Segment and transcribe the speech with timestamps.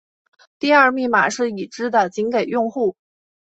[0.57, 2.95] 第二密码是已知的仅给用户。